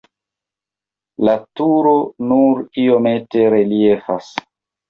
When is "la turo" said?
1.27-1.93